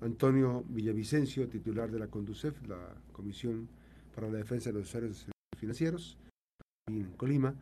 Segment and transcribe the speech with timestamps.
[0.00, 3.68] Antonio Villavicencio, titular de la CONDUCEF, la Comisión
[4.14, 5.26] para la Defensa de los Usuarios
[5.58, 6.18] Financieros,
[6.88, 7.54] en Colima.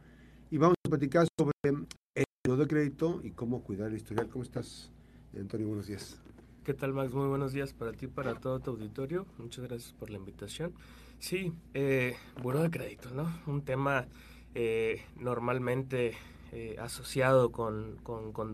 [0.51, 4.29] Y vamos a platicar sobre el de crédito y cómo cuidar el historial.
[4.29, 4.91] ¿Cómo estás,
[5.37, 5.69] Antonio?
[5.69, 6.21] Buenos días.
[6.65, 7.13] ¿Qué tal, Max?
[7.13, 9.27] Muy buenos días para ti y para todo tu auditorio.
[9.39, 10.73] Muchas gracias por la invitación.
[11.19, 13.27] Sí, eh, de Crédito, ¿no?
[13.47, 14.07] Un tema
[14.55, 16.15] eh, normalmente
[16.53, 18.53] eh, asociado con, con,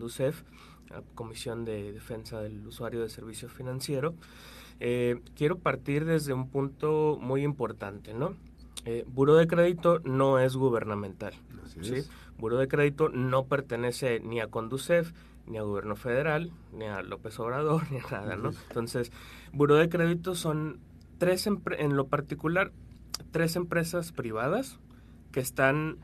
[0.89, 4.15] la Comisión de Defensa del Usuario de Servicio Financiero.
[4.79, 8.35] Eh, quiero partir desde un punto muy importante, ¿no?
[9.07, 11.33] Buró de Crédito no es gubernamental.
[11.81, 12.03] ¿sí?
[12.37, 15.11] Buró de Crédito no pertenece ni a Conducef,
[15.47, 18.51] ni a gobierno federal, ni a López Obrador, ni a nada, ¿no?
[18.67, 19.11] Entonces,
[19.53, 20.79] Buró de Crédito son
[21.17, 22.71] tres, en lo particular,
[23.31, 24.79] tres empresas privadas
[25.31, 25.97] que están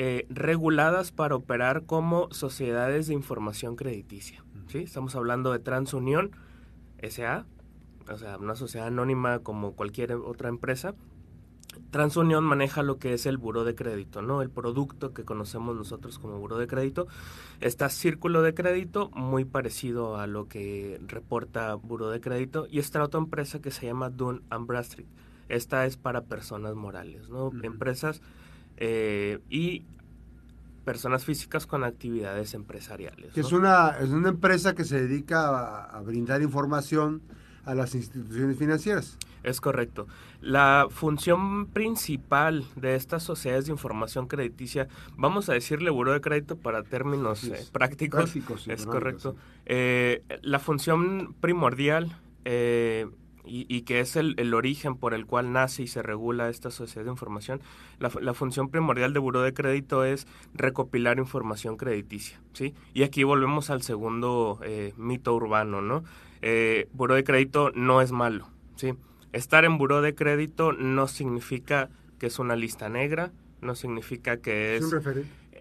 [0.00, 4.78] eh, reguladas para operar como sociedades de información crediticia, ¿sí?
[4.78, 6.30] Estamos hablando de TransUnión
[7.02, 7.46] SA,
[8.08, 10.94] o sea, una sociedad anónima como cualquier otra empresa,
[11.90, 14.40] TransUnión maneja lo que es el buro de crédito, ¿no?
[14.40, 17.08] El producto que conocemos nosotros como buro de crédito.
[17.60, 22.68] Está Círculo de Crédito, muy parecido a lo que reporta Buro de Crédito.
[22.70, 25.08] Y está otra empresa que se llama Dun Bradstreet.
[25.48, 27.50] Esta es para personas morales, ¿no?
[27.64, 28.22] Empresas
[28.78, 29.84] eh, y
[30.84, 33.36] personas físicas con actividades empresariales.
[33.36, 37.20] es, una, es una empresa que se dedica a brindar información
[37.64, 39.18] a las instituciones financieras.
[39.42, 40.06] Es correcto.
[40.40, 46.56] La función principal de estas sociedades de información crediticia, vamos a decirle buro de crédito
[46.56, 48.34] para términos eh, prácticos,
[48.66, 49.36] es correcto.
[49.66, 53.06] Eh, la función primordial eh,
[53.48, 57.10] y, que es el, origen por el cual nace y se regula esta sociedad de
[57.10, 57.60] información,
[57.98, 62.74] la, la función primordial de buro de crédito es recopilar información crediticia, ¿sí?
[62.94, 64.60] Y aquí volvemos al segundo
[64.96, 66.04] mito urbano, ¿no?
[66.42, 68.94] eh, buró de crédito no es malo, ¿sí?
[69.32, 74.76] Estar en buró de crédito no significa que es una lista negra, no significa que
[74.76, 74.84] es...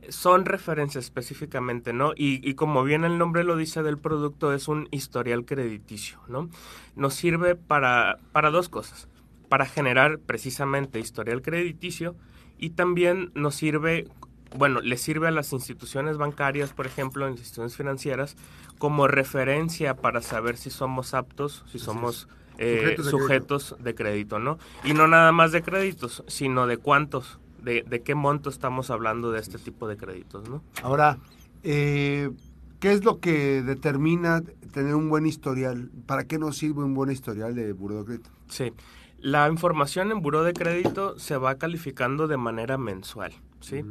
[0.10, 2.14] Son referencias específicamente, ¿no?
[2.16, 6.50] Y, y, como bien el nombre lo dice del producto, es un historial crediticio, ¿no?
[6.96, 9.08] Nos sirve para, para dos cosas.
[9.50, 12.16] Para generar precisamente historial crediticio
[12.58, 14.08] y también nos sirve
[14.56, 18.36] bueno, le sirve a las instituciones bancarias, por ejemplo, instituciones financieras,
[18.78, 24.40] como referencia para saber si somos aptos, si somos eh, sujetos, de, crédito.
[24.40, 24.58] ¿no?
[24.84, 29.32] Y no nada más de créditos, sino de cuántos, de, de qué monto estamos hablando
[29.32, 30.64] de este tipo de créditos, ¿no?
[30.82, 31.18] Ahora,
[31.64, 32.32] eh,
[32.80, 34.42] ¿qué es lo que determina
[34.72, 35.92] tener un buen historial?
[36.06, 38.30] ¿Para qué nos sirve un buen historial de buró de crédito?
[38.48, 38.72] Sí,
[39.20, 43.84] la información en buró de crédito se va calificando de manera mensual, ¿sí?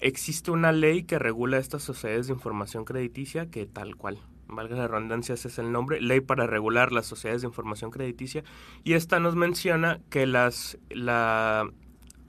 [0.00, 4.88] Existe una ley que regula estas sociedades de información crediticia que tal cual, valga la
[4.88, 8.44] redundancia, ese es el nombre, ley para regular las sociedades de información crediticia,
[8.82, 11.68] y esta nos menciona que las, la,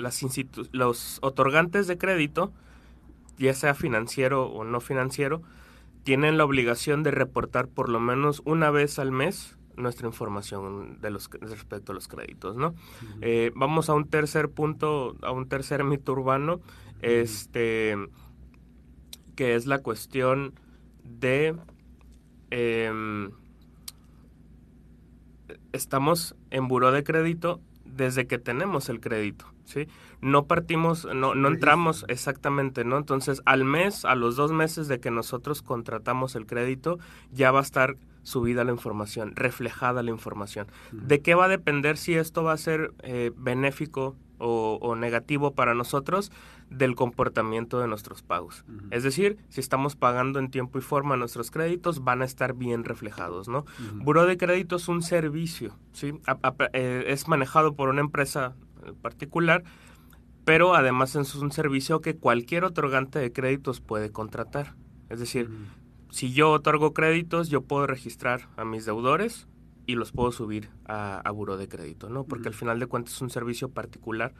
[0.01, 0.21] las
[0.71, 2.51] los otorgantes de crédito,
[3.37, 5.41] ya sea financiero o no financiero,
[6.03, 11.09] tienen la obligación de reportar por lo menos una vez al mes nuestra información de
[11.09, 12.75] los respecto a los créditos, ¿no?
[13.21, 16.61] Eh, vamos a un tercer punto, a un tercer mito urbano,
[17.01, 17.95] este,
[19.35, 20.53] que es la cuestión
[21.03, 21.55] de
[22.51, 23.31] em,
[25.71, 29.87] estamos en buró de crédito desde que tenemos el crédito, ¿sí?
[30.21, 32.97] No partimos, no, no entramos exactamente, ¿no?
[32.97, 36.99] Entonces, al mes, a los dos meses de que nosotros contratamos el crédito,
[37.31, 40.67] ya va a estar subida la información, reflejada la información.
[40.91, 45.73] ¿De qué va a depender si esto va a ser eh, benéfico o, negativo para
[45.73, 46.31] nosotros?
[46.69, 48.63] Del comportamiento de nuestros pagos.
[48.91, 52.85] Es decir, si estamos pagando en tiempo y forma nuestros créditos, van a estar bien
[52.85, 53.65] reflejados, ¿no?
[53.95, 56.13] Buró de crédito es un servicio, ¿sí?
[56.71, 58.55] Eh, es manejado por una empresa
[59.01, 59.63] particular,
[60.45, 64.75] pero además es un servicio que cualquier otorgante de créditos puede contratar.
[65.09, 65.49] Es decir,
[66.09, 69.47] si yo otorgo créditos, yo puedo registrar a mis deudores
[69.85, 72.23] y los puedo subir a, a buro de crédito, ¿no?
[72.23, 74.33] Porque al final de cuentas es un servicio particular.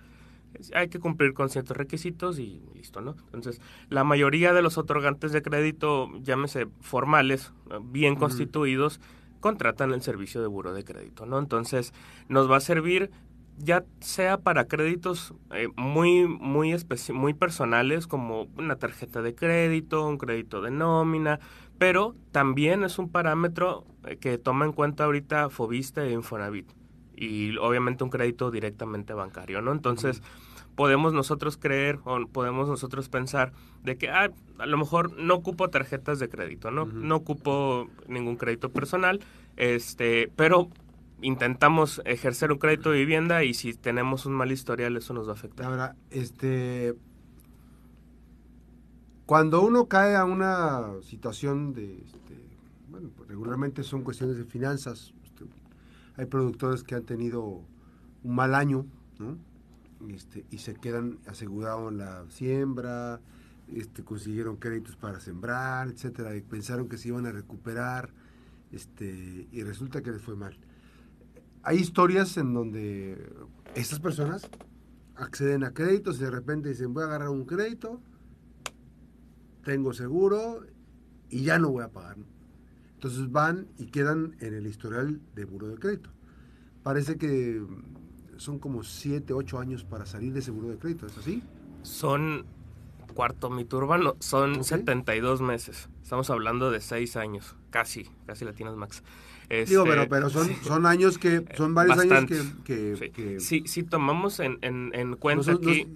[0.73, 3.15] Hay que cumplir con ciertos requisitos y listo, ¿no?
[3.25, 7.53] Entonces, la mayoría de los otorgantes de crédito, llámese formales,
[7.83, 8.99] bien constituidos,
[9.39, 11.39] contratan el servicio de buro de crédito, ¿no?
[11.39, 11.93] Entonces,
[12.29, 13.11] nos va a servir
[13.63, 16.75] ya sea para créditos eh, muy, muy,
[17.13, 21.39] muy personales como una tarjeta de crédito, un crédito de nómina,
[21.77, 26.71] pero también es un parámetro eh, que toma en cuenta ahorita Fobista e Infonavit
[27.15, 29.71] y obviamente un crédito directamente bancario, ¿no?
[29.71, 30.23] Entonces,
[30.75, 33.53] podemos nosotros creer o podemos nosotros pensar
[33.83, 36.85] de que ah, a lo mejor no ocupo tarjetas de crédito, ¿no?
[36.85, 39.19] No ocupo ningún crédito personal,
[39.57, 40.69] Este, pero
[41.21, 45.31] intentamos ejercer un crédito de vivienda y si tenemos un mal historial eso nos va
[45.31, 45.65] a afectar.
[45.67, 46.95] Ahora, este
[49.31, 52.35] cuando uno cae a una situación de este,
[52.89, 55.13] bueno, pues, regularmente son cuestiones de finanzas.
[55.23, 55.45] Este,
[56.17, 57.63] hay productores que han tenido
[58.23, 58.85] un mal año,
[59.19, 59.37] ¿no?
[60.09, 63.21] Este, y se quedan asegurados en la siembra,
[63.73, 68.09] este, consiguieron créditos para sembrar, etcétera, y pensaron que se iban a recuperar,
[68.73, 70.57] este, y resulta que les fue mal.
[71.63, 73.31] Hay historias en donde
[73.75, 74.49] estas personas
[75.15, 78.01] acceden a créditos y de repente dicen voy a agarrar un crédito,
[79.63, 80.61] tengo seguro
[81.29, 82.17] y ya no voy a pagar.
[82.95, 86.09] Entonces van y quedan en el historial de buro de crédito.
[86.83, 87.63] Parece que
[88.37, 91.43] son como 7, 8 años para salir de ese buro de crédito, ¿es así?
[91.83, 92.45] Son
[93.13, 95.89] cuarto mito urbano, son 72 meses.
[96.01, 99.01] Estamos hablando de 6 años, casi, casi latinas max.
[99.67, 102.25] Digo, pero, este, pero son, son años que, son varios años
[102.63, 103.63] que, sí.
[103.65, 103.83] sí.
[103.83, 105.87] tomamos en, en, cuenta que...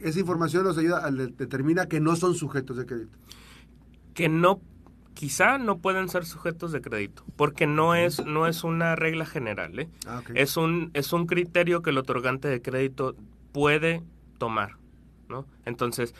[0.00, 3.18] esa información nos ayuda, determina que no son sujetos de crédito.
[4.14, 4.60] Que no,
[5.14, 9.76] quizá no pueden ser sujetos de crédito, porque no es, no es una regla general,
[9.80, 9.88] ¿eh?
[10.06, 13.16] Ah, es, un, es un criterio que el otorgante de crédito
[13.50, 14.04] puede
[14.38, 14.76] tomar,
[15.28, 15.46] ¿no?
[15.64, 16.14] Entonces,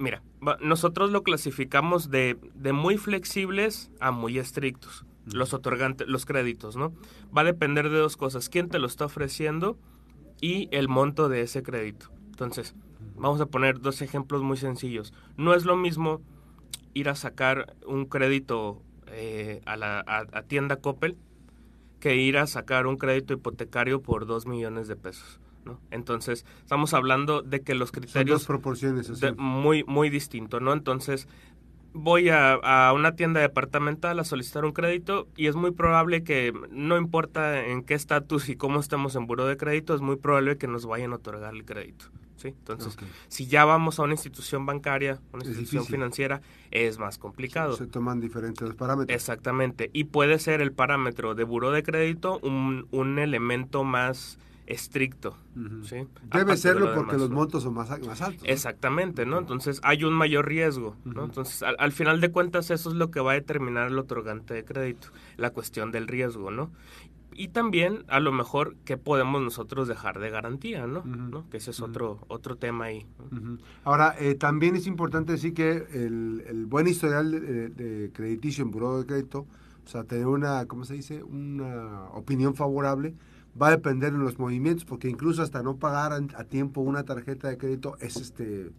[0.00, 0.22] mira,
[0.60, 6.92] nosotros lo clasificamos de, de muy flexibles a muy estrictos los otorgantes, los créditos, ¿no?
[7.36, 9.78] Va a depender de dos cosas, quién te lo está ofreciendo
[10.40, 12.10] y el monto de ese crédito.
[12.26, 12.74] Entonces,
[13.16, 15.12] vamos a poner dos ejemplos muy sencillos.
[15.36, 16.22] No es lo mismo
[16.94, 21.16] ir a sacar un crédito eh, a la a, tienda Coppel
[22.00, 25.38] que ir a sacar un crédito hipotecario por dos millones de pesos.
[25.64, 25.80] ¿No?
[25.90, 28.12] Entonces, estamos hablando de que los criterios...
[28.12, 29.10] Son dos proporciones.
[29.36, 30.72] muy, muy distinto, ¿no?
[30.72, 31.28] Entonces,
[31.92, 36.96] voy a, una tienda departamental a solicitar un crédito y es muy probable que, no
[36.96, 40.68] importa en qué estatus y cómo estemos en buro de crédito, es muy probable que
[40.68, 42.06] nos vayan a otorgar el crédito.
[42.36, 42.48] ¿sí?
[42.48, 42.96] Entonces,
[43.28, 46.40] si ya vamos a una institución bancaria, una institución financiera,
[46.70, 47.76] es más complicado.
[47.76, 49.14] Se, toman diferentes parámetros.
[49.14, 49.90] Exactamente.
[49.92, 54.38] Y puede ser el parámetro de buro de crédito un, un elemento más
[54.70, 55.36] estricto.
[55.82, 56.06] ¿sí?
[56.32, 58.42] Debe serlo porque los montos son más, más altos.
[58.44, 59.38] Exactamente, ¿no?
[59.38, 61.24] Entonces hay un mayor riesgo, ¿no?
[61.24, 64.64] Entonces al, final de cuentas eso es lo que va a determinar el otorgante de
[64.64, 66.70] crédito, la cuestión del riesgo, ¿no?
[67.32, 71.48] Y también a lo mejor qué podemos nosotros dejar de garantía, ¿no?
[71.50, 73.06] Que ese es otro, otro tema ahí.
[73.82, 78.98] Ahora, eh, también es importante decir que el, buen historial de, de, crediticio en buró
[78.98, 79.46] de crédito,
[79.84, 81.22] o sea, tener una, ¿cómo se dice?
[81.22, 83.14] Una opinión favorable,
[83.60, 87.48] va a depender de los movimientos, porque incluso hasta no pagar a tiempo una tarjeta
[87.48, 88.70] de crédito es este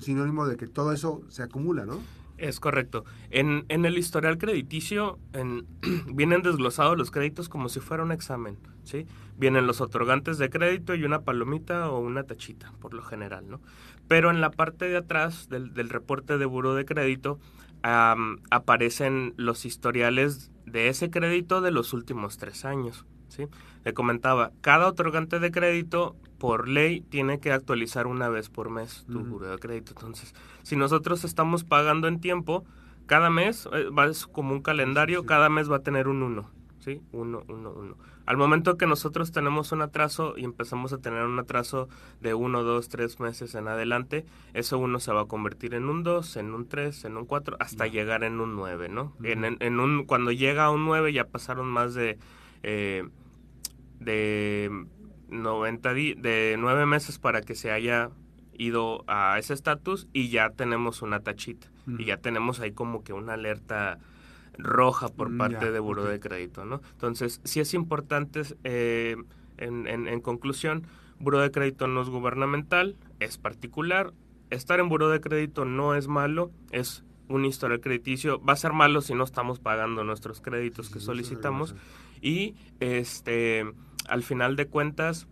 [0.00, 1.98] sinónimo de que todo eso se acumula, ¿no?
[2.36, 3.04] Es correcto.
[3.30, 5.66] En, en el historial crediticio en,
[6.14, 9.06] vienen desglosados los créditos como si fuera un examen, ¿sí?
[9.36, 13.60] Vienen los otorgantes de crédito y una palomita o una tachita, por lo general, ¿no?
[14.06, 17.38] Pero en la parte de atrás del, del reporte de buro de crédito
[17.82, 23.46] aparecen los historiales de ese crédito de los últimos tres años, ¿sí?
[23.84, 29.04] Le comentaba, cada otorgante de crédito por ley tiene que actualizar una vez por mes
[29.10, 29.92] tu buro de crédito.
[29.96, 32.64] Entonces, si nosotros estamos pagando en tiempo,
[33.06, 37.00] cada mes eh, va como un calendario, cada mes va a tener un 1, ¿sí?
[37.12, 37.96] 1, 1, 1.
[38.26, 41.88] Al momento que nosotros tenemos un atraso y empezamos a tener un atraso
[42.20, 46.02] de 1, 2, 3 meses en adelante, eso 1 se va a convertir en un
[46.02, 49.14] 2, en un 3, en un 4, hasta llegar en un 9, ¿no?
[49.22, 52.18] en, en, un, cuando llega a un 9 ya pasaron más de...
[52.62, 53.08] Eh,
[54.00, 54.70] de
[55.28, 58.10] 90 de nueve meses para que se haya
[58.56, 63.12] ido a ese estatus y ya tenemos una tachita y ya tenemos ahí como que
[63.12, 63.98] una alerta
[64.58, 66.82] roja por mm, parte de Buró de Crédito, ¿no?
[66.92, 69.16] Entonces, sí es importante, eh,
[69.56, 70.86] en, en, conclusión,
[71.18, 74.12] Buró de Crédito no es gubernamental, es particular.
[74.50, 78.40] Estar en Buró de Crédito no es malo, es un historial crediticio.
[78.42, 81.74] Va a ser malo si no estamos pagando nuestros créditos que solicitamos.
[82.22, 83.64] Y este
[84.08, 85.28] al final de cuentas,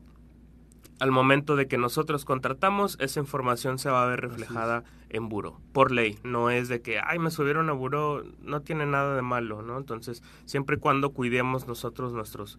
[1.01, 5.61] al momento de que nosotros contratamos, esa información se va a ver reflejada en buro,
[5.73, 6.19] por ley.
[6.25, 9.79] No es de que, ay, me subieron a buro, no tiene nada de malo, ¿no?
[9.79, 12.59] Entonces, siempre y cuando cuidemos nosotros nuestros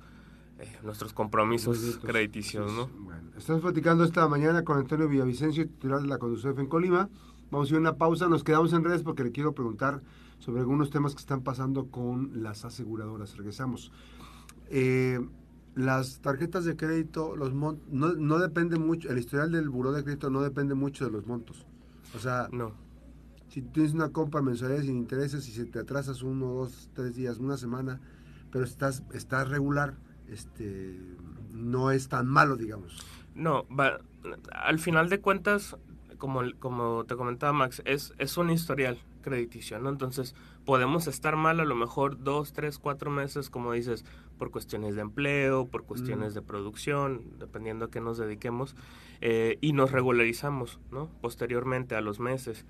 [0.59, 2.87] eh, nuestros compromisos crediticios, ¿no?
[2.87, 7.09] Bueno, estamos platicando esta mañana con Antonio Villavicencio, titular de la Conducef en Colima.
[7.51, 10.01] Vamos a ir a una pausa, nos quedamos en redes porque le quiero preguntar
[10.39, 13.37] sobre algunos temas que están pasando con las aseguradoras.
[13.37, 13.91] Regresamos.
[14.69, 15.19] Eh,
[15.75, 20.31] las tarjetas de crédito, los no, no depende mucho, el historial del buró de crédito
[20.31, 21.67] no depende mucho de los montos.
[22.15, 22.73] O sea, no.
[23.49, 27.37] si tienes una compra mensualidad sin intereses y si te atrasas uno, dos, tres días,
[27.37, 28.01] una semana,
[28.51, 29.95] pero estás, estás regular,
[30.27, 30.99] este,
[31.51, 32.97] no es tan malo, digamos.
[33.35, 33.99] No, va,
[34.51, 35.77] al final de cuentas,
[36.17, 39.89] como, como te comentaba Max, es, es un historial crediticio, ¿no?
[39.89, 44.05] Entonces, podemos estar mal a lo mejor dos, tres, cuatro meses, como dices,
[44.37, 46.35] por cuestiones de empleo, por cuestiones mm.
[46.35, 48.75] de producción, dependiendo a qué nos dediquemos,
[49.21, 51.09] eh, y nos regularizamos, ¿no?
[51.21, 52.65] Posteriormente a los meses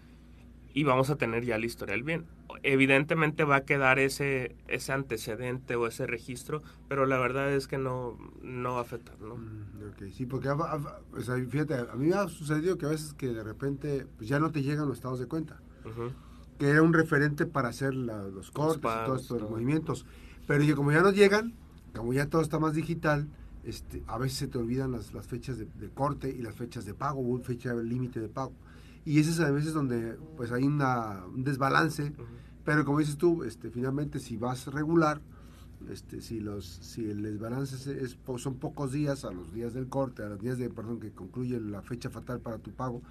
[0.77, 2.27] y vamos a tener ya el historial bien.
[2.61, 7.79] Evidentemente va a quedar ese, ese antecedente o ese registro, pero la verdad es que
[7.79, 9.37] no, no va a afectar, ¿no?
[9.37, 10.49] Mm, sí, porque
[11.49, 14.51] fíjate, a mí me ha sucedido que a veces que de repente pues ya no
[14.51, 15.59] te llegan los estados de cuenta,
[16.57, 20.05] que era un referente para hacer los cortes y todos estos movimientos,
[20.47, 21.53] pero como ya no llegan,
[21.95, 23.27] como ya todo está más digital,
[23.63, 26.85] este, a veces se te olvidan las, las fechas de, de, corte y las fechas
[26.85, 28.53] de pago, o fecha límite de pago.
[29.03, 32.13] Y ese es a veces donde pues hay una, un desbalance,
[32.63, 35.21] pero como dices tú, este, finalmente si vas regular,
[35.89, 40.23] este, si los si el desbalance es, son pocos días a los días del corte,
[40.23, 43.01] a los días de perdón que concluye la fecha fatal para tu pago,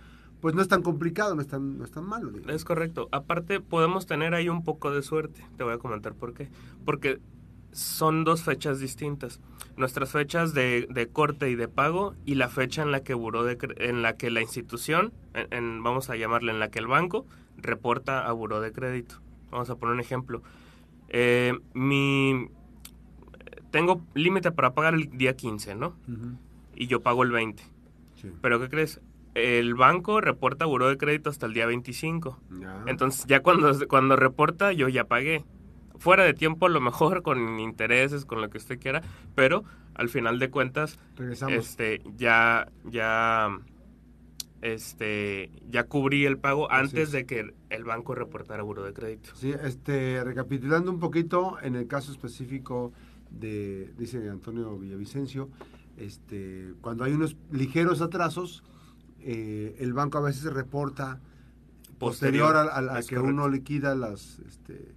[0.47, 2.31] pues no es tan complicado, no es tan, no es tan malo.
[2.47, 3.09] Es correcto.
[3.11, 5.45] Aparte podemos tener ahí un poco de suerte.
[5.57, 6.49] Te voy a comentar por qué.
[6.85, 7.19] Porque
[7.73, 9.41] son dos fechas distintas.
[9.77, 13.43] Nuestras fechas de, de, corte y de pago y la fecha en la que buró
[13.43, 17.27] de, en la que la institución, en, vamos a llamarle en la que el banco
[17.57, 19.17] reporta a buró de crédito.
[19.51, 20.45] Vamos a poner un ejemplo.
[21.09, 22.51] Eh, mi
[23.73, 25.97] tengo límite para pagar el día 15, ¿no?
[26.77, 27.65] Y yo pago el 20.
[28.41, 29.01] Pero ¿qué crees?
[29.37, 32.41] El banco reporta buró de crédito hasta el día 25.
[32.87, 35.45] Entonces ya cuando, cuando reporta yo ya pagué
[35.99, 39.03] fuera de tiempo a lo mejor con intereses, con lo que usted quiera,
[39.35, 39.63] pero
[39.95, 40.99] al final de cuentas
[41.49, 43.59] este ya ya
[44.63, 49.33] este ya cubrí el pago antes de que el banco reportara buro de crédito.
[49.35, 52.95] Sí, este recapitulando un poquito en el caso específico
[53.31, 55.51] de dice Antonio Villavicencio,
[55.99, 58.65] este cuando hay unos ligeros atrasos
[59.29, 61.19] eh, el banco a veces reporta
[61.99, 64.95] posterior, a, que uno liquida las este,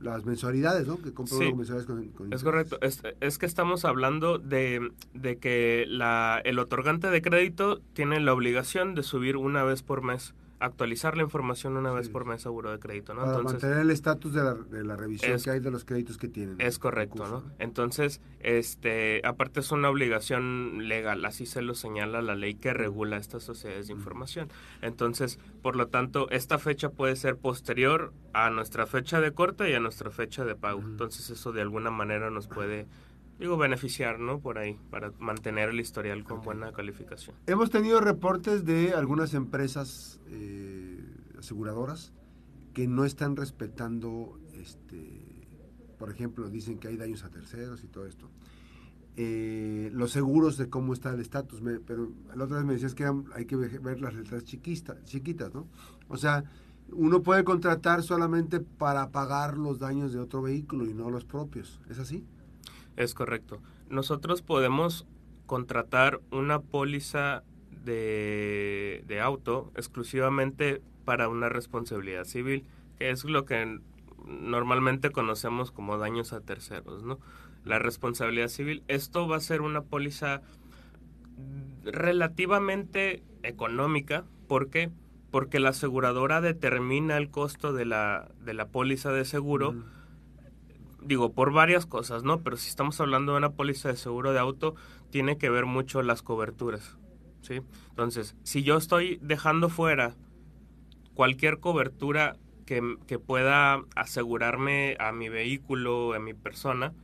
[0.00, 0.96] las mensualidades, ¿no?
[1.02, 2.78] Que compra mensualidades con, Es correcto.
[2.80, 8.94] Es, que estamos hablando de, de que la, el otorgante de crédito tiene la obligación
[8.94, 12.78] de subir una vez por mes actualizar la información una vez por mes seguro de
[12.78, 13.24] crédito, ¿no?
[13.24, 16.28] Para mantener el estatus de la, de la revisión que hay de los créditos que
[16.28, 16.60] tienen.
[16.60, 17.44] Es correcto, ¿no?
[17.58, 23.16] Entonces, este, aparte es una obligación legal, así se lo señala la ley que regula
[23.16, 24.48] estas sociedades de información.
[24.82, 29.74] Entonces, por lo tanto, esta fecha puede ser posterior a nuestra fecha de corte y
[29.74, 30.80] a nuestra fecha de pago.
[30.80, 32.86] Entonces, eso de alguna manera nos puede
[33.42, 34.40] digo, beneficiar, ¿no?
[34.40, 37.36] Por ahí, para mantener el historial con buena calificación.
[37.46, 41.04] Hemos tenido reportes de algunas empresas eh,
[41.38, 42.12] aseguradoras
[42.72, 45.46] que no están respetando, este,
[45.98, 48.30] por ejemplo, dicen que hay daños a terceros y todo esto.
[49.16, 53.04] Eh, los seguros de cómo está el estatus, pero la otra vez me decías que
[53.34, 55.66] hay que ver las letras chiquitas, ¿no?
[56.08, 56.44] O sea,
[56.92, 61.80] uno puede contratar solamente para pagar los daños de otro vehículo y no los propios,
[61.90, 62.24] ¿es así?
[62.96, 63.60] Es correcto.
[63.88, 65.06] Nosotros podemos
[65.46, 67.42] contratar una póliza
[67.84, 72.64] de, de auto exclusivamente para una responsabilidad civil,
[72.98, 73.80] que es lo que
[74.26, 77.18] normalmente conocemos como daños a terceros, ¿no?
[77.64, 78.82] La responsabilidad civil.
[78.88, 80.42] Esto va a ser una póliza
[81.84, 84.24] relativamente económica.
[84.48, 84.90] ¿Por qué?
[85.30, 89.74] Porque la aseguradora determina el costo de la, de la póliza de seguro
[91.04, 92.42] digo, por varias cosas, ¿no?
[92.42, 94.74] Pero si estamos hablando de una póliza de seguro de auto,
[95.10, 96.98] tiene que ver mucho las coberturas,
[97.42, 97.60] ¿sí?
[97.90, 100.16] Entonces, si yo estoy dejando fuera
[101.14, 106.94] cualquier cobertura que, que pueda asegurarme a mi vehículo, a mi persona,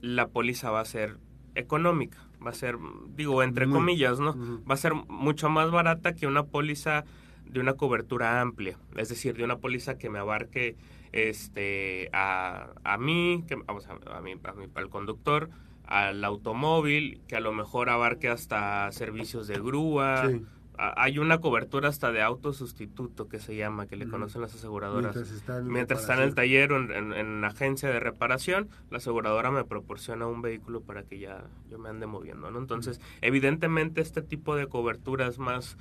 [0.00, 1.18] la póliza va a ser
[1.54, 2.76] económica, va a ser,
[3.14, 4.34] digo, entre comillas, ¿no?
[4.68, 7.04] Va a ser mucho más barata que una póliza
[7.46, 10.76] de una cobertura amplia, es decir, de una póliza que me abarque
[11.14, 15.48] este a, a mí, que, vamos a, a, mí, a mí, al conductor,
[15.86, 20.28] al automóvil, que a lo mejor abarque hasta servicios de grúa.
[20.76, 25.14] Hay una cobertura hasta de auto sustituto que se llama, que le conocen las aseguradoras.
[25.62, 30.26] Mientras está en, el taller o en, en, agencia de reparación, la aseguradora me proporciona
[30.26, 32.58] un vehículo para que ya yo me ande moviendo, ¿no?
[32.58, 35.76] Entonces, evidentemente este tipo de coberturas más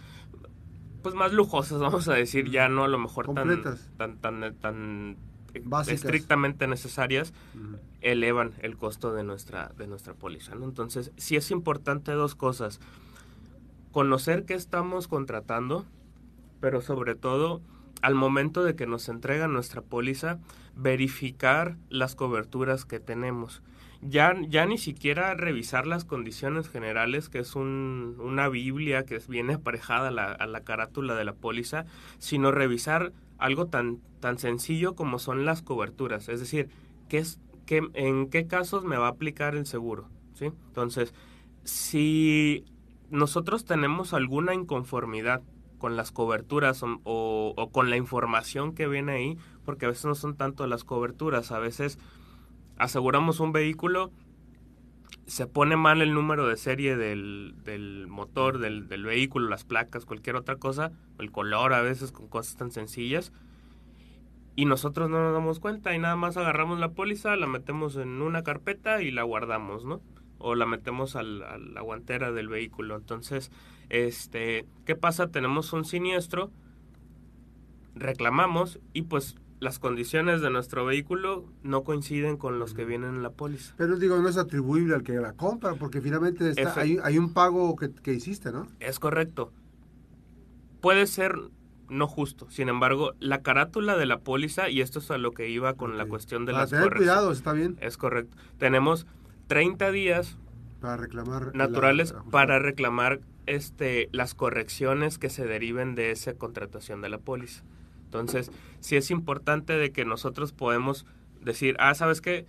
[1.04, 3.62] pues más lujosas, vamos a decir, ya no a lo mejor tan
[3.98, 5.18] tan tan tan
[5.88, 7.34] estrictamente necesarias,
[8.02, 10.66] elevan el costo de nuestra de nuestra póliza, ¿no?
[10.66, 12.80] Entonces, sí es importante dos cosas.
[13.92, 15.86] Conocer qué estamos contratando,
[16.60, 17.62] pero sobre todo
[18.02, 20.40] al momento de que nos entregan nuestra póliza,
[20.76, 23.62] verificar las coberturas que tenemos.
[24.10, 29.54] Ya, ya ni siquiera revisar las condiciones generales, que es un, una Biblia que viene
[29.54, 31.86] aparejada a la, a la carátula de la póliza,
[32.18, 36.30] sino revisar algo tan, tan sencillo como son las coberturas.
[36.30, 36.70] Es decir,
[37.10, 40.10] ¿qué es, qué, ¿en qué casos me va a aplicar el seguro?
[40.34, 40.46] ¿sí?
[40.68, 41.14] Entonces,
[41.64, 42.66] si
[43.10, 45.42] nosotros tenemos alguna inconformidad
[45.78, 50.16] con las coberturas o, o, con la información que viene ahí, porque a veces no
[50.16, 52.00] son tanto las coberturas, a veces
[52.78, 54.12] aseguramos un vehículo,
[55.26, 60.06] se pone mal el número de serie del, del motor, del, del, vehículo, las placas,
[60.06, 63.32] cualquier otra cosa, el color a veces con cosas tan sencillas,
[64.56, 68.22] y nosotros no nos damos cuenta y nada más agarramos la póliza, la metemos en
[68.22, 70.02] una carpeta y la guardamos, ¿no?
[70.38, 72.96] O la metemos al, a la guantera del vehículo.
[72.96, 73.52] Entonces,
[73.90, 75.32] este, ¿qué pasa?
[75.32, 76.52] Tenemos un siniestro,
[77.96, 83.24] reclamamos y pues las condiciones de nuestro vehículo no coinciden con los que vienen en
[83.24, 83.74] la póliza.
[83.78, 87.34] Pero digo, no es atribuible al que la compra, porque finalmente está, hay, hay, un
[87.34, 88.68] pago que, que, hiciste, ¿no?
[88.82, 89.54] Es correcto.
[90.82, 91.38] Puede ser
[91.88, 92.50] no justo.
[92.50, 95.92] Sin embargo, la carátula de la póliza, y esto es a lo que iba con
[95.92, 96.00] okay.
[96.00, 97.78] la cuestión de Para las tener cuidado, está bien.
[97.80, 98.36] Es correcto.
[98.58, 99.08] Tenemos
[99.48, 100.38] 30 días
[100.82, 107.02] para reclamar naturales la para reclamar este las correcciones que se deriven de esa contratación
[107.02, 107.64] de la póliza.
[108.14, 111.08] Entonces, sí es importante de que nosotros podemos
[111.42, 112.46] decir, ah, ¿sabes qué?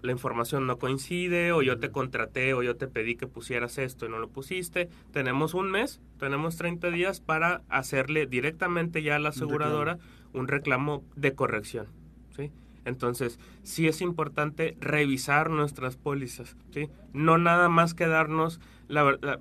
[0.00, 4.06] La información no coincide, o yo te contraté, o yo te pedí que pusieras esto
[4.06, 4.88] y no lo pusiste.
[5.12, 9.98] Tenemos un mes, tenemos 30 días para hacerle directamente ya a la aseguradora
[10.32, 11.88] un reclamo de corrección,
[12.34, 12.50] ¿sí?
[12.86, 16.88] Entonces, sí es importante revisar nuestras pólizas, ¿sí?
[17.12, 19.40] No nada más quedarnos, la, la,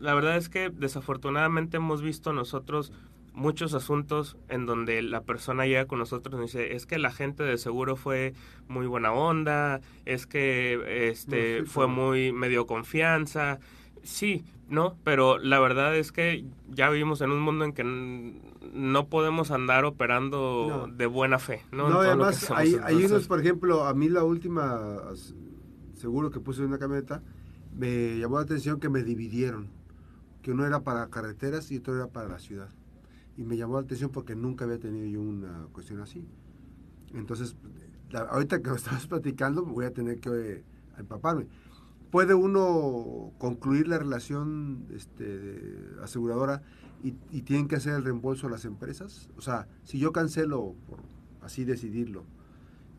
[0.00, 2.92] la verdad es que desafortunadamente hemos visto nosotros
[3.34, 7.42] muchos asuntos en donde la persona llega con nosotros y dice, es que la gente
[7.42, 8.32] de seguro fue
[8.68, 13.58] muy buena onda, es que este no, sí, fue muy medio confianza.
[14.02, 14.96] Sí, ¿no?
[15.02, 19.84] Pero la verdad es que ya vivimos en un mundo en que no podemos andar
[19.84, 20.94] operando no.
[20.94, 21.88] de buena fe, ¿no?
[21.88, 25.00] No, además hay, hay unos, por ejemplo, a mí la última
[25.94, 27.22] seguro que puse en una camioneta,
[27.74, 29.70] me llamó la atención que me dividieron,
[30.42, 32.68] que uno era para carreteras y otro era para la ciudad
[33.36, 36.26] y me llamó la atención porque nunca había tenido yo una cuestión así.
[37.14, 37.56] Entonces,
[38.10, 40.64] la, ahorita que lo estabas platicando, voy a tener que eh,
[40.98, 41.46] empaparme.
[42.10, 45.58] ¿Puede uno concluir la relación este,
[46.00, 46.62] aseguradora
[47.02, 49.28] y, y, tienen que hacer el reembolso a las empresas?
[49.36, 51.00] O sea, si yo cancelo, por
[51.42, 52.24] así decidirlo,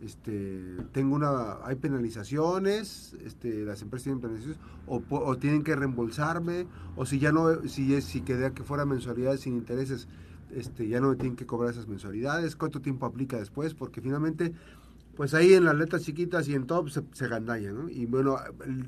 [0.06, 6.68] este, tengo una, hay penalizaciones, este, las empresas tienen penalizaciones, o, o, tienen que reembolsarme,
[6.96, 10.08] o si ya no, si, si queda que fuera mensualidades sin intereses,
[10.52, 14.54] este, ya no me tienen que cobrar esas mensualidades, cuánto tiempo aplica después, porque finalmente,
[15.16, 17.90] pues ahí en las letras chiquitas y en top se, se gandalla, ¿no?
[17.90, 18.38] Y bueno,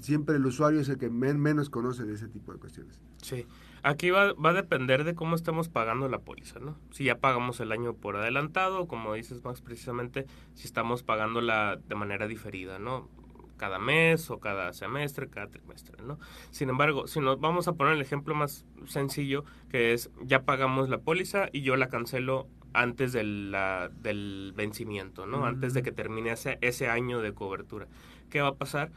[0.02, 3.00] siempre el usuario es el que men, menos conoce de ese tipo de cuestiones.
[3.22, 3.46] Sí,
[3.84, 6.78] aquí va, va a depender de cómo estemos pagando la póliza, ¿no?
[6.92, 11.96] Si ya pagamos el año por adelantado, como dices más precisamente, si estamos pagándola de
[11.96, 13.10] manera diferida, ¿no?
[13.58, 16.20] cada mes o cada semestre, cada trimestre, ¿no?
[16.52, 20.90] Sin embargo, si nos vamos a poner el ejemplo más sencillo, que es ya pagamos
[20.90, 25.40] la póliza y yo la cancelo antes de la, del vencimiento, ¿no?
[25.40, 25.44] Mm.
[25.44, 27.88] Antes de que termine ese, ese año de cobertura.
[28.30, 28.92] ¿Qué va a pasar?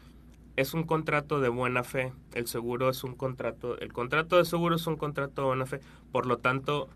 [0.56, 2.12] Es un contrato de buena fe.
[2.34, 5.80] El seguro es un contrato, el contrato de seguro es un contrato de buena fe.
[6.12, 6.88] Por lo tanto,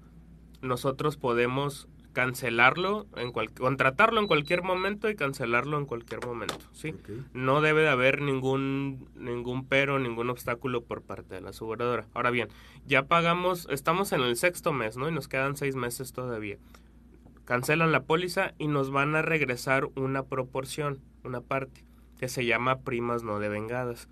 [0.60, 6.92] nosotros podemos cancelarlo, en cual, contratarlo en cualquier momento y cancelarlo en cualquier momento, ¿sí?
[6.92, 7.22] Okay.
[7.34, 12.06] No debe de haber ningún, ningún pero, ningún obstáculo por parte de la aseguradora.
[12.14, 12.48] Ahora bien,
[12.86, 15.08] ya pagamos, estamos en el sexto mes, ¿no?
[15.08, 16.56] Y nos quedan seis meses todavía.
[17.44, 21.84] Cancelan la póliza y nos van a regresar una proporción, una parte,
[22.18, 24.08] que se llama primas no devengadas.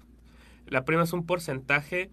[0.67, 2.11] La prima es un porcentaje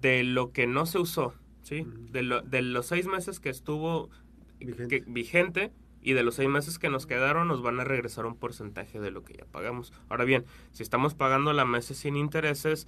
[0.00, 1.82] de lo que no se usó, ¿sí?
[1.82, 2.10] Uh -huh.
[2.10, 4.10] de, lo, de los seis meses que estuvo
[4.58, 4.88] vigente.
[4.88, 5.72] Que, vigente
[6.02, 9.10] y de los seis meses que nos quedaron nos van a regresar un porcentaje de
[9.10, 9.92] lo que ya pagamos.
[10.10, 12.86] Ahora bien, si estamos pagando la meses sin intereses,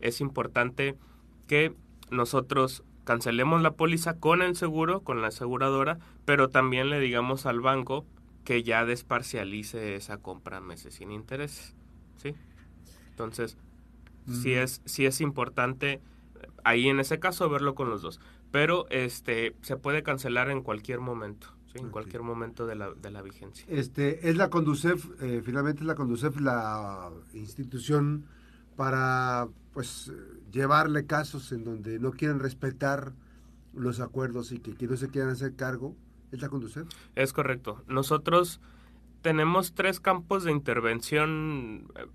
[0.00, 0.96] es importante
[1.46, 1.74] que
[2.10, 7.60] nosotros cancelemos la póliza con el seguro, con la aseguradora, pero también le digamos al
[7.60, 8.06] banco
[8.44, 11.74] que ya desparcialice esa compra meses sin intereses.
[12.16, 12.34] ¿Sí?
[13.10, 13.56] Entonces,
[14.26, 14.34] mm.
[14.34, 16.00] sí, es, sí es importante
[16.62, 18.20] ahí en ese caso verlo con los dos
[18.54, 21.48] pero este se puede cancelar en cualquier momento.
[21.66, 21.78] ¿sí?
[21.78, 21.90] en okay.
[21.90, 23.66] cualquier momento de la, de la, vigencia.
[23.68, 28.26] Este, es la Conducef, eh, finalmente es la Conducef la institución
[28.76, 30.12] para pues
[30.52, 33.12] llevarle casos en donde no quieren respetar
[33.72, 35.96] los acuerdos y que, que no se quieran hacer cargo
[36.32, 36.42] ¿Es?
[37.14, 37.82] Es correcto.
[37.86, 38.60] Nosotros
[39.22, 42.06] tenemos tres campos de intervención eh,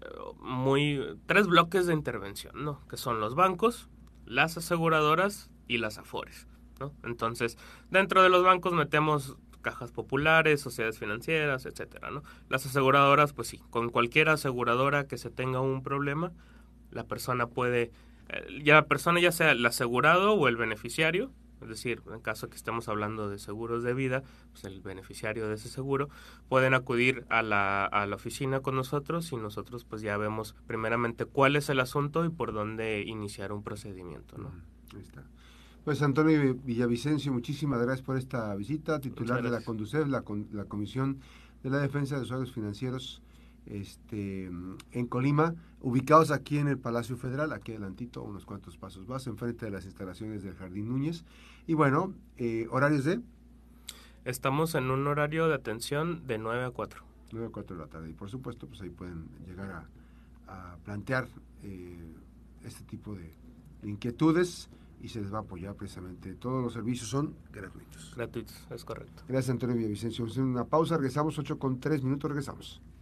[0.41, 2.85] muy tres bloques de intervención, ¿no?
[2.87, 3.89] Que son los bancos,
[4.25, 6.47] las aseguradoras y las afores,
[6.79, 6.93] ¿no?
[7.03, 7.57] Entonces,
[7.89, 12.23] dentro de los bancos metemos cajas populares, sociedades financieras, etcétera, ¿no?
[12.47, 16.31] Las aseguradoras, pues sí, con cualquier aseguradora que se tenga un problema,
[16.91, 17.91] la persona puede
[18.29, 22.49] eh, ya la persona ya sea el asegurado o el beneficiario es decir, en caso
[22.49, 26.09] que estemos hablando de seguros de vida, pues el beneficiario de ese seguro
[26.47, 31.25] pueden acudir a la, a la oficina con nosotros y nosotros pues ya vemos primeramente
[31.25, 34.51] cuál es el asunto y por dónde iniciar un procedimiento, ¿no?
[34.95, 35.23] Ahí está.
[35.85, 41.19] Pues Antonio Villavicencio, muchísimas gracias por esta visita, titular de la CONDUCEF, la, la Comisión
[41.63, 43.21] de la Defensa de Usuarios Financieros
[43.65, 44.45] este,
[44.91, 49.65] en Colima, ubicados aquí en el Palacio Federal, aquí adelantito, unos cuantos pasos más, enfrente
[49.65, 51.23] de las instalaciones del Jardín Núñez.
[51.67, 53.21] Y bueno, eh, horarios de...
[54.25, 57.03] Estamos en un horario de atención de 9 a 4.
[57.31, 58.09] 9 a 4 de la tarde.
[58.09, 61.27] Y por supuesto, pues ahí pueden llegar a, plantear
[61.61, 62.15] eh,
[62.63, 63.31] este tipo de,
[63.83, 64.69] inquietudes
[65.01, 66.33] y se les va a apoyar precisamente.
[66.35, 68.13] Todos los servicios son gratuitos.
[68.15, 69.23] Gratuitos, es correcto.
[69.27, 70.25] Gracias, Antonio Villavicencio.
[70.37, 72.81] Una pausa, regresamos 8 con 3 minutos, regresamos.